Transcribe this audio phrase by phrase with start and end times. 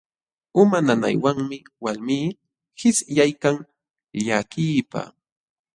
[0.61, 2.27] Uma nanaywanmi walmii
[2.77, 3.55] qishyaykan
[4.25, 5.09] llakiypaq.